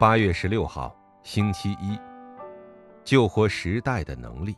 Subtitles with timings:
[0.00, 2.00] 八月十六号，星期一。
[3.04, 4.56] 救活时代的能力。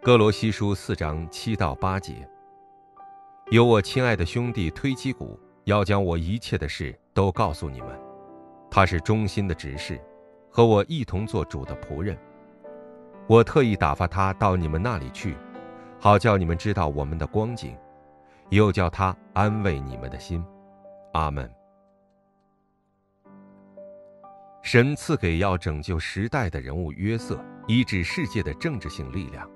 [0.00, 2.24] 哥罗西书四章七到八节。
[3.50, 7.88] 有我亲爱的兄弟推基古要将我一切的事都告诉你们，
[8.70, 10.00] 他是忠心的执事，
[10.48, 12.16] 和我一同做主的仆人。
[13.26, 15.36] 我特意打发他到你们那里去，
[15.98, 17.76] 好叫你们知道我们的光景，
[18.50, 20.40] 又叫他安慰你们的心。
[21.14, 21.52] 阿门。
[24.62, 29.48] 神赐给要拯救时代的人物约瑟医治世界的政治性力量，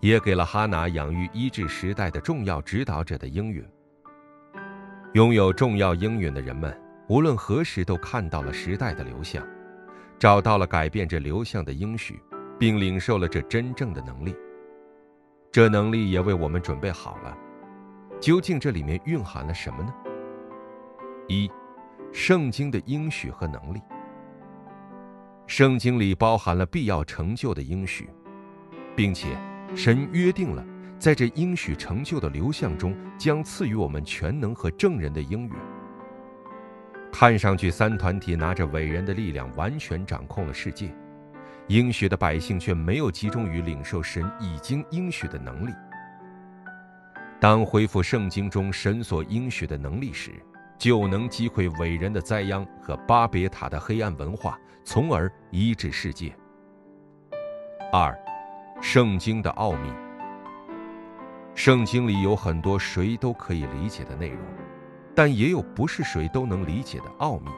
[0.00, 3.66] 也给了哈拿养育医治时代的重要指导者的应允。
[5.14, 6.78] 拥有重要应允的人们，
[7.08, 9.42] 无论何时都看到了时代的流向，
[10.18, 12.20] 找到了改变这流向的应许，
[12.58, 14.36] 并领受了这真正的能力。
[15.50, 17.36] 这能力也为我们准备好了。
[18.20, 19.94] 究竟这里面蕴含了什么呢？
[21.28, 21.50] 一，
[22.12, 23.80] 圣经的应许和能力。
[25.48, 28.06] 圣经里包含了必要成就的应许，
[28.94, 29.28] 并且
[29.74, 30.62] 神约定了，
[30.98, 35.52] 在这应许成就的流向中，将赐予我们全能和正人的应允。
[37.10, 40.94] 看上去三团体拿着伟人的力量完全掌控了世界，
[41.68, 45.72] 应许的百姓却没有集中于领受神已经应许的能力。
[47.40, 50.30] 当恢复圣经中神所应许的能力时，
[50.78, 56.32] 就能击溃伟人的灾殃和巴别塔的黑暗文化，从而医治世界。
[57.92, 58.16] 二，
[58.80, 59.92] 圣经的奥秘。
[61.54, 64.38] 圣经里有很多谁都可以理解的内容，
[65.16, 67.50] 但也有不是谁都能理解的奥秘，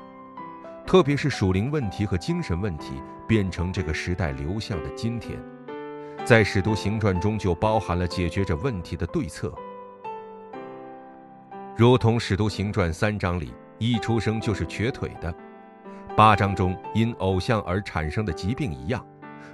[0.87, 2.95] 特别是属灵问题和精神问题
[3.29, 5.39] 变成这个时代流向的今天，
[6.25, 9.53] 在使徒行传中就包含了解决这问题的对策。
[11.81, 15.35] 如同《使徒行传》三章里一出生就是瘸腿的，
[16.15, 19.03] 八章中因偶像而产生的疾病一样，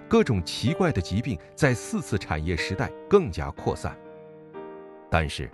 [0.09, 3.97] 各种奇怪的疾病在四次产业时代更加扩散。
[5.09, 5.49] 但是，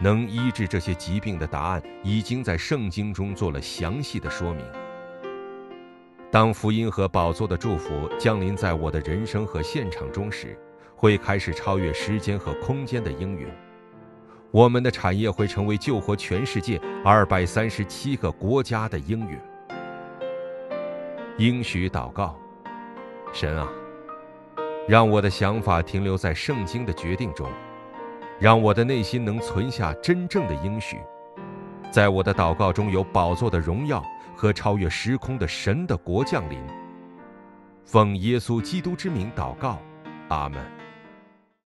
[0.00, 4.64] 能医治这些疾病的答案已经在圣经中做了详细的说明。
[6.30, 10.58] 当福音和宝座的祝福降临在我的人生和现场中时，
[10.94, 13.46] 会开始超越时间和空间的应允。
[14.56, 19.38] 我们的产业会成为救活全世界二百三十七个国家的应允。
[21.36, 22.34] 应许祷告，
[23.34, 23.68] 神啊，
[24.88, 27.46] 让我的想法停留在圣经的决定中，
[28.40, 30.96] 让我的内心能存下真正的应许，
[31.90, 34.02] 在我的祷告中有宝座的荣耀
[34.34, 36.58] 和超越时空的神的国降临。
[37.84, 39.78] 奉耶稣基督之名祷告，
[40.28, 40.75] 阿门。